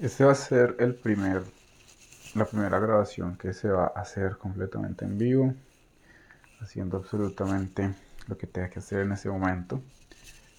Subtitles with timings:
[0.00, 1.44] Este va a ser el primer,
[2.34, 5.54] la primera grabación que se va a hacer completamente en vivo,
[6.60, 7.94] haciendo absolutamente
[8.26, 9.80] lo que tenga que hacer en ese momento.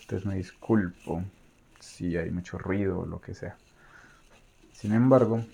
[0.00, 1.22] Entonces me disculpo
[1.78, 3.56] si hay mucho ruido o lo que sea.
[4.72, 5.44] Sin embargo,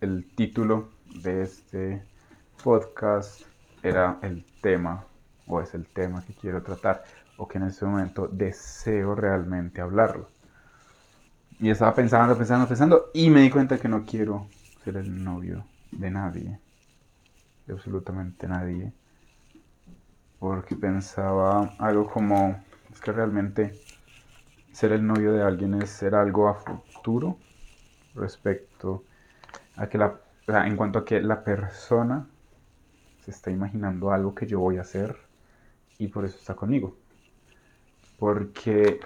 [0.00, 0.90] el título
[1.20, 2.04] de este
[2.62, 3.42] podcast
[3.82, 5.04] era el tema,
[5.48, 7.02] o es el tema que quiero tratar,
[7.38, 10.35] o que en este momento deseo realmente hablarlo.
[11.58, 14.46] Y estaba pensando, pensando, pensando, y me di cuenta que no quiero
[14.84, 16.60] ser el novio de nadie,
[17.66, 18.92] de absolutamente nadie,
[20.38, 23.80] porque pensaba algo como, es que realmente
[24.72, 27.38] ser el novio de alguien es ser algo a futuro
[28.14, 29.04] respecto
[29.76, 32.26] a que la, en cuanto a que la persona
[33.24, 35.16] se está imaginando algo que yo voy a hacer
[35.98, 36.94] y por eso está conmigo.
[38.18, 39.00] Porque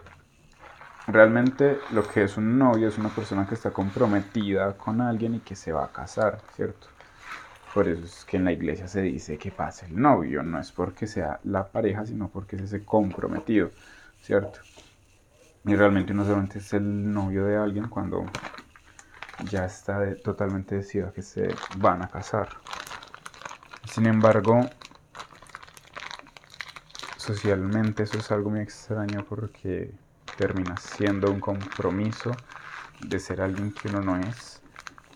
[1.07, 5.41] realmente lo que es un novio es una persona que está comprometida con alguien y
[5.41, 6.89] que se va a casar, ¿cierto?
[7.75, 10.73] Por eso es que en la iglesia se dice que pase el novio, no es
[10.73, 13.71] porque sea la pareja, sino porque es ese comprometido,
[14.21, 14.61] ¿cierto?
[15.65, 18.25] Y realmente uno solamente es el novio de alguien cuando
[19.49, 22.49] ya está totalmente decidido que se van a casar.
[23.85, 24.69] Sin embargo,
[27.17, 29.93] socialmente eso es algo muy extraño porque
[30.41, 32.31] termina siendo un compromiso
[33.07, 34.63] de ser alguien que uno no es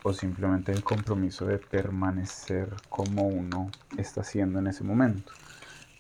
[0.03, 5.33] o simplemente el compromiso de permanecer como uno está haciendo en ese momento.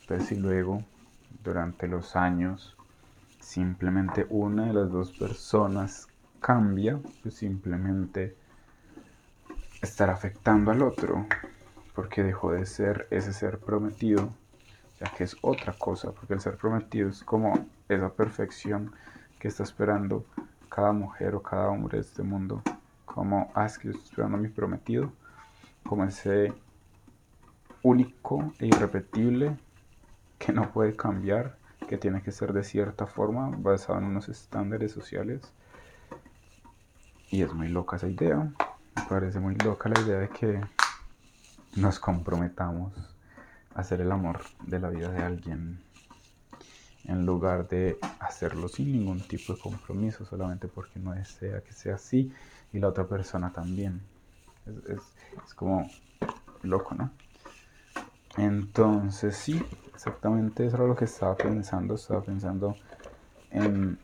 [0.06, 0.84] Pero si luego,
[1.42, 2.76] durante los años,
[3.40, 6.06] simplemente una de las dos personas
[6.38, 8.36] cambia, pues simplemente
[9.80, 11.24] estará afectando al otro,
[11.94, 14.34] porque dejó de ser ese ser prometido,
[15.00, 18.92] ya que es otra cosa, porque el ser prometido es como esa perfección
[19.38, 20.24] que está esperando
[20.68, 22.62] cada mujer o cada hombre de este mundo,
[23.04, 25.12] como, ah, es que yo estoy esperando a mi prometido,
[25.84, 26.52] como ese
[27.82, 29.56] único e irrepetible
[30.38, 34.92] que no puede cambiar, que tiene que ser de cierta forma, basado en unos estándares
[34.92, 35.52] sociales
[37.30, 38.36] y es muy loca esa idea.
[38.96, 40.60] Me parece muy loca la idea de que
[41.76, 43.13] nos comprometamos
[43.74, 45.80] hacer el amor de la vida de alguien
[47.06, 51.96] en lugar de hacerlo sin ningún tipo de compromiso, solamente porque no desea que sea
[51.96, 52.32] así
[52.72, 54.00] y la otra persona también.
[54.66, 55.02] Es,
[55.44, 55.90] es como
[56.62, 57.10] loco, ¿no?
[58.36, 59.62] Entonces sí,
[59.94, 61.94] exactamente eso era lo que estaba pensando.
[61.94, 62.76] Estaba pensando
[63.50, 63.98] en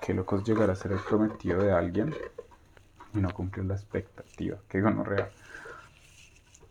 [0.00, 2.14] que locos llegar a ser el prometido de alguien
[3.14, 5.30] y no cumplir la expectativa, que no real.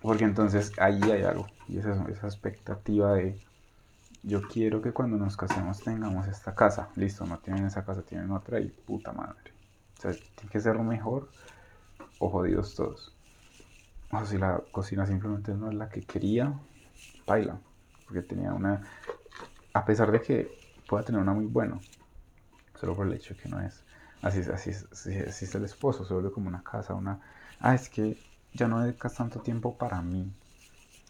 [0.01, 3.39] Porque entonces ahí hay algo, y esa, esa expectativa de
[4.23, 6.89] yo quiero que cuando nos casemos tengamos esta casa.
[6.95, 9.51] Listo, no tienen esa casa, tienen otra y puta madre.
[9.97, 11.29] O sea, tiene que ser lo mejor
[12.19, 13.15] o jodidos todos.
[14.11, 16.53] O si la cocina simplemente no es la que quería,
[17.25, 17.59] baila.
[18.05, 18.81] Porque tenía una.
[19.73, 20.51] A pesar de que
[20.87, 21.79] pueda tener una muy buena,
[22.79, 23.83] solo por el hecho que no es.
[24.21, 27.19] Así, así, así, así es el esposo, se vuelve como una casa, una...
[27.59, 28.19] Ah, es que
[28.53, 30.31] ya no dedicas tanto tiempo para mí,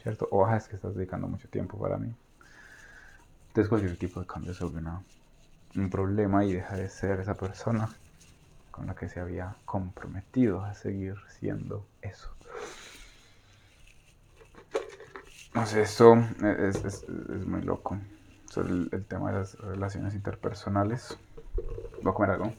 [0.01, 0.27] ¿cierto?
[0.31, 2.13] O es que estás dedicando mucho tiempo para mí.
[3.47, 4.89] Entonces cualquier tipo de cambio se vuelve
[5.75, 7.89] un problema y deja de ser esa persona
[8.71, 12.29] con la que se había comprometido a seguir siendo eso.
[15.53, 17.07] No sé, esto es, es,
[17.45, 17.97] muy loco.
[18.49, 21.17] Sobre el, tema de las relaciones interpersonales.
[22.01, 22.53] Voy a comer algo.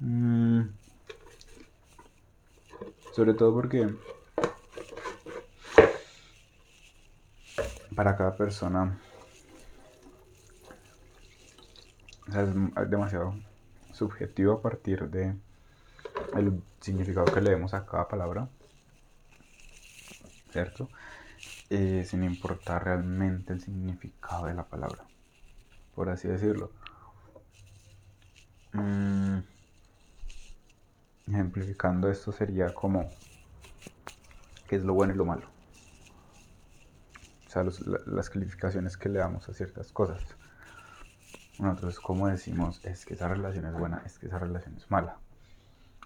[0.00, 0.83] Mm.
[3.14, 3.88] Sobre todo porque
[7.94, 8.98] para cada persona
[12.28, 13.34] es demasiado
[13.92, 15.36] subjetivo a partir de
[16.34, 18.48] el significado que le demos a cada palabra,
[20.50, 20.88] ¿cierto?
[21.68, 25.04] Sin importar realmente el significado de la palabra
[25.94, 26.70] por así decirlo.
[28.72, 29.38] Mm,
[31.26, 33.08] ejemplificando esto sería como
[34.68, 35.46] qué es lo bueno y lo malo.
[37.46, 37.64] O sea,
[38.06, 40.20] las calificaciones que le damos a ciertas cosas.
[41.58, 45.18] Nosotros, como decimos, es que esa relación es buena, es que esa relación es mala.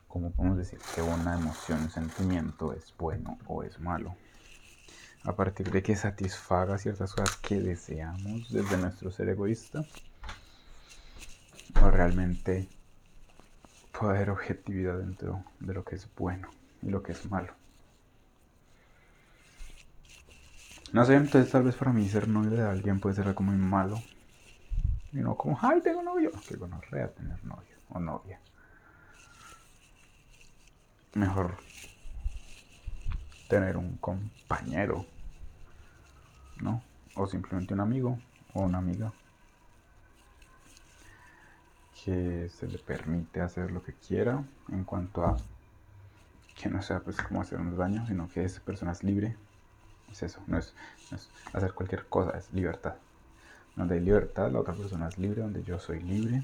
[0.09, 4.15] ¿Cómo podemos decir que una emoción, un sentimiento es bueno o es malo?
[5.25, 9.85] a partir de que satisfaga ciertas cosas que deseamos desde nuestro ser egoísta
[11.83, 12.69] o realmente
[13.99, 16.49] puede haber objetividad dentro de lo que es bueno
[16.83, 17.53] y lo que es malo.
[20.93, 23.57] No sé, entonces tal vez para mí ser novio de alguien puede ser algo muy
[23.57, 24.01] malo
[25.13, 26.31] Y no como, ay, tengo novio.
[26.49, 28.41] Que gonorrea tener novio o novia.
[31.15, 31.57] Mejor
[33.49, 35.05] tener un compañero,
[36.61, 36.83] ¿no?
[37.17, 38.19] O simplemente un amigo
[38.55, 39.13] o una amiga
[42.05, 45.37] que se le permite hacer lo que quiera en cuanto a
[46.55, 49.37] que no sea pues como hacernos daño, sino que esa persona es libre.
[50.11, 50.75] Es eso, no es,
[51.53, 52.95] hacer cualquier cosa, es libertad.
[53.77, 56.43] Donde hay libertad, la otra persona es libre, donde yo soy libre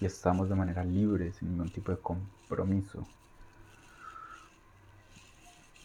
[0.00, 3.06] y estamos de manera libre, sin ningún tipo de compromiso.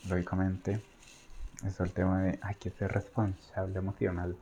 [0.07, 0.81] Lógicamente,
[1.65, 4.35] está el tema de hay que ser responsable emocional.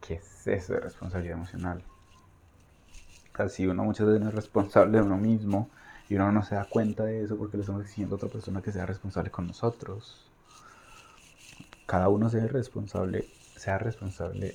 [0.00, 1.82] ¿Qué es eso de responsabilidad emocional?
[3.34, 5.68] Así uno muchas veces no es responsable de uno mismo
[6.08, 8.62] y uno no se da cuenta de eso porque le estamos exigiendo a otra persona
[8.62, 10.24] que sea responsable con nosotros.
[11.86, 13.26] Cada uno sea responsable,
[13.56, 14.54] sea responsable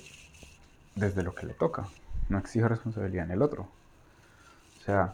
[0.96, 1.88] desde lo que le toca.
[2.30, 3.68] No exige responsabilidad en el otro.
[4.80, 5.14] O sea,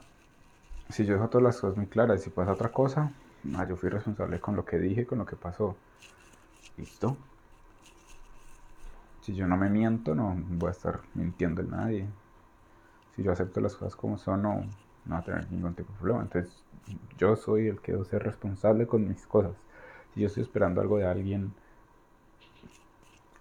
[0.90, 3.12] si yo dejo todas las cosas muy claras y si pasa otra cosa,
[3.56, 5.76] ah, yo fui responsable con lo que dije, con lo que pasó.
[6.78, 7.18] Listo.
[9.22, 12.08] Si yo no me miento, no voy a estar mintiendo en nadie
[13.16, 14.64] si yo acepto las cosas como son, no,
[15.06, 16.24] no va a tener ningún tipo de problema.
[16.24, 16.64] Entonces,
[17.18, 19.54] yo soy el que debo ser responsable con mis cosas.
[20.14, 21.54] Si yo estoy esperando algo de alguien,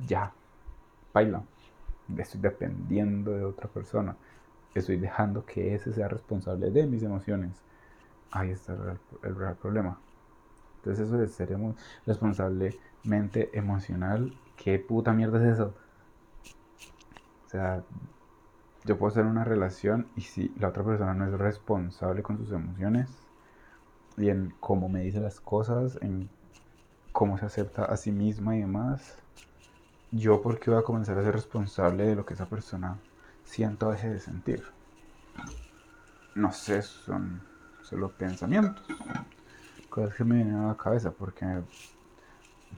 [0.07, 0.33] ya,
[1.13, 1.43] baila.
[2.17, 4.17] Estoy dependiendo de otra persona.
[4.75, 7.63] Estoy dejando que ese sea responsable de mis emociones.
[8.31, 8.75] Ahí está
[9.23, 9.99] el, real problema.
[10.77, 11.57] Entonces eso de ser
[12.07, 15.75] responsablemente emocional, ¿qué puta mierda es eso?
[17.47, 17.83] O sea,
[18.85, 22.53] yo puedo ser una relación y si la otra persona no es responsable con sus
[22.53, 23.09] emociones
[24.17, 26.29] y en cómo me dice las cosas, en
[27.13, 29.19] cómo se acepta a sí misma y demás,
[30.11, 32.99] yo porque voy a comenzar a ser responsable de lo que esa persona
[33.45, 34.65] sienta o deje de sentir.
[36.35, 37.41] No sé, son
[37.83, 38.87] solo pensamientos,
[39.89, 41.47] cosas que me vienen a la cabeza porque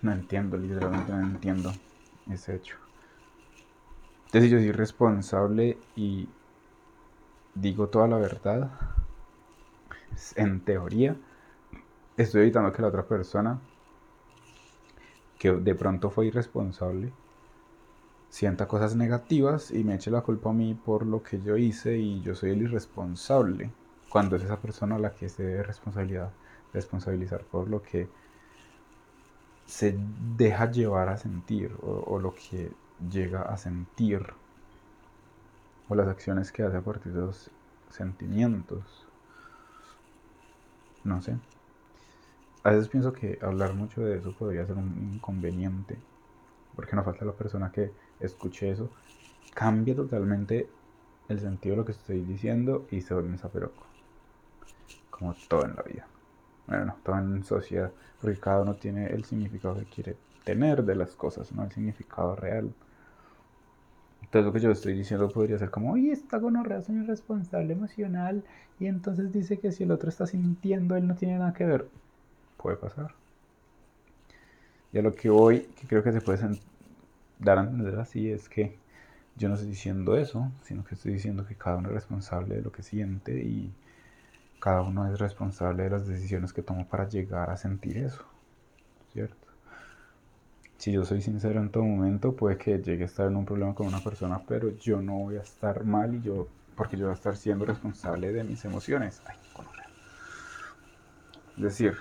[0.02, 1.74] no entiendo, literalmente no entiendo
[2.28, 2.85] ese hecho.
[4.26, 6.28] Entonces, yo soy responsable y
[7.54, 8.70] digo toda la verdad,
[10.34, 11.16] en teoría,
[12.16, 13.60] estoy evitando que la otra persona,
[15.38, 17.12] que de pronto fue irresponsable,
[18.28, 21.96] sienta cosas negativas y me eche la culpa a mí por lo que yo hice
[21.96, 23.70] y yo soy el irresponsable,
[24.10, 26.32] cuando es esa persona la que se debe responsabilidad,
[26.72, 28.08] responsabilizar por lo que
[29.66, 29.96] se
[30.36, 32.70] deja llevar a sentir o lo que
[33.10, 34.26] llega a sentir
[35.88, 37.50] o las acciones que hace a partir de los
[37.90, 39.06] sentimientos.
[41.04, 41.36] No sé.
[42.64, 45.96] A veces pienso que hablar mucho de eso podría ser un inconveniente,
[46.74, 48.90] porque no falta la persona que escuche eso,
[49.54, 50.68] cambia totalmente
[51.28, 53.86] el sentido de lo que estoy diciendo y se vuelve un zaperoco.
[55.10, 56.06] Como todo en la vida.
[56.66, 60.96] Bueno, no, todo en sociedad, porque cada uno tiene el significado que quiere tener de
[60.96, 62.72] las cosas, no el significado real.
[64.26, 67.72] Entonces lo que yo estoy diciendo podría ser como, oye, esta gonorrea es un irresponsable
[67.72, 68.42] emocional
[68.80, 71.88] y entonces dice que si el otro está sintiendo, él no tiene nada que ver.
[72.56, 73.14] Puede pasar.
[74.92, 76.58] Y a lo que voy, que creo que se puede
[77.38, 78.76] dar a entender así, es que
[79.36, 82.62] yo no estoy diciendo eso, sino que estoy diciendo que cada uno es responsable de
[82.62, 83.72] lo que siente y
[84.58, 88.24] cada uno es responsable de las decisiones que toma para llegar a sentir eso.
[89.12, 89.46] ¿Cierto?
[90.78, 93.74] Si yo soy sincero en todo momento, puede que llegue a estar en un problema
[93.74, 97.12] con una persona, pero yo no voy a estar mal y yo, porque yo voy
[97.12, 99.22] a estar siendo responsable de mis emociones.
[99.26, 99.36] Ay,
[101.56, 101.96] es decir,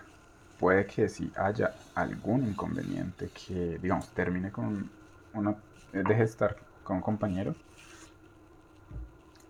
[0.60, 4.90] puede que si haya algún inconveniente que, digamos, termine con
[5.34, 5.56] una,
[5.94, 7.56] deje de estar con un compañero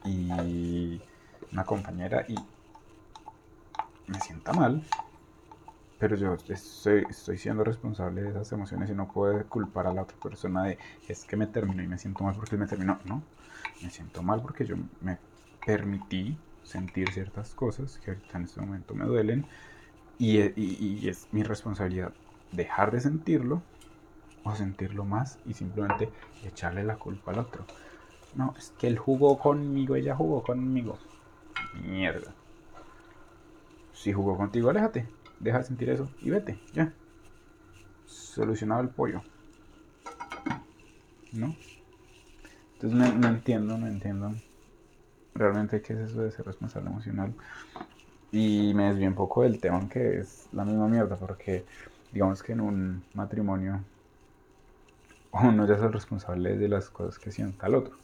[0.03, 1.01] y
[1.51, 2.35] una compañera y
[4.05, 4.83] me sienta mal,
[5.97, 10.01] pero yo estoy, estoy siendo responsable de esas emociones y no puedo culpar a la
[10.01, 12.99] otra persona de es que me terminó y me siento mal porque me terminó.
[13.05, 13.23] No,
[13.81, 15.17] me siento mal porque yo me
[15.65, 19.45] permití sentir ciertas cosas que ahorita en este momento me duelen
[20.17, 22.13] y, y, es mi responsabilidad
[22.51, 23.61] dejar de sentirlo
[24.43, 26.09] o sentirlo más y simplemente
[26.43, 27.65] echarle la culpa al otro.
[28.35, 30.97] No, es que él jugó conmigo, ella jugó conmigo.
[31.87, 32.33] Mierda.
[33.93, 36.93] Si jugó contigo, aléjate deja de sentir eso y vete, ya.
[38.05, 39.21] Solucionado el pollo.
[41.33, 41.55] ¿No?
[42.73, 44.33] Entonces no, entiendo, no entiendo
[45.33, 47.33] realmente qué es eso de ser responsable emocional.
[48.31, 51.65] Y me desvío un poco del tema, que es la misma mierda, porque
[52.11, 53.81] digamos que en un matrimonio
[55.43, 57.95] uno ya es el responsable de las cosas que sienta el otro.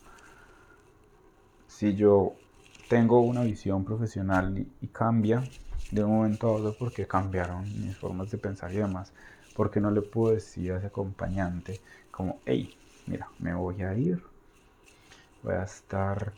[1.67, 2.33] si yo
[2.89, 5.43] tengo una visión profesional y, cambia
[5.91, 9.13] de un momento a otro porque cambiaron mis formas de pensar y demás,
[9.55, 11.79] porque no le puedo decir a ese acompañante
[12.09, 12.73] como, hey,
[13.05, 14.23] mira, me voy a ir,
[15.43, 16.33] voy a estar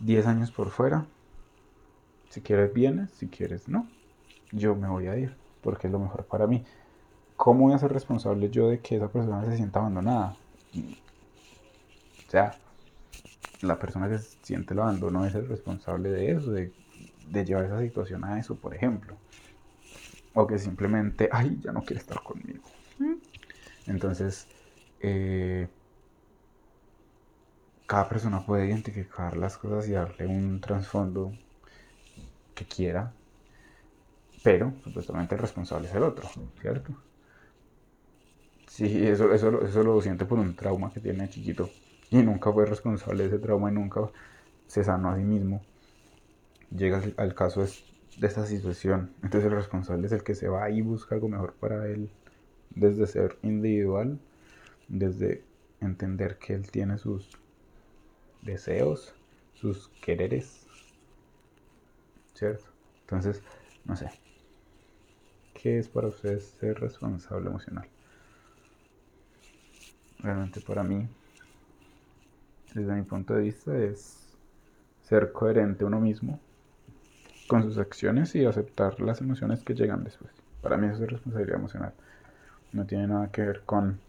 [0.00, 1.06] 10 años por fuera,
[2.30, 3.86] si quieres vienes, si quieres no,
[4.52, 6.64] yo me voy a ir, porque es lo mejor para mí.
[7.36, 10.36] ¿Cómo voy a ser responsable yo de que esa persona se sienta abandonada?
[12.26, 12.56] O sea,
[13.60, 16.52] la persona que siente el abandono es el responsable de eso,
[17.28, 19.16] de, llevar esa situación a eso, por ejemplo.
[20.34, 22.62] O que simplemente, ay, ya no quiere estar conmigo.
[23.86, 24.48] Entonces,
[25.00, 25.68] eh,
[27.86, 31.32] cada persona puede identificar las cosas y darle un trasfondo
[32.54, 33.12] que quiera,
[34.42, 36.28] pero supuestamente el responsable es el otro,
[36.60, 36.92] ¿cierto?
[38.66, 41.70] Sí, eso, eso, eso lo siente por un trauma que tiene chiquito
[42.10, 44.10] y nunca fue responsable de ese trauma y nunca
[44.66, 45.62] se sanó a sí mismo,
[46.70, 49.12] llega al caso de esta situación.
[49.22, 52.10] Entonces el responsable es el que se va y busca algo mejor para él,
[52.70, 54.18] desde ser individual,
[54.88, 55.44] desde
[55.80, 57.30] entender que él tiene sus
[58.42, 59.14] deseos,
[59.54, 60.66] sus quereres,
[62.34, 62.64] ¿cierto?
[63.02, 63.42] Entonces,
[63.84, 64.10] no sé,
[65.54, 67.88] ¿qué es para ustedes ser responsable emocional?
[70.18, 71.08] Realmente para mí
[72.76, 74.36] desde mi punto de vista, es
[75.02, 76.38] ser coherente uno mismo
[77.46, 80.32] con sus acciones y aceptar las emociones que llegan después.
[80.62, 81.92] Para mí eso es responsabilidad emocional.
[82.72, 84.00] No tiene nada que ver con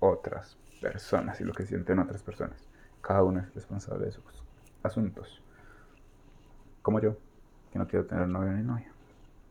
[0.00, 2.68] otras personas y lo que sienten otras personas.
[3.00, 4.24] Cada uno es responsable de sus
[4.82, 5.42] asuntos.
[6.82, 7.16] Como yo,
[7.72, 8.92] que no quiero tener novio ni novia,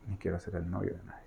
[0.08, 1.19] ni quiero ser el novio de nadie.